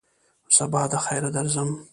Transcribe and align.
سبا 0.57 0.81
دخیره 0.93 1.29
درځم! 1.35 1.69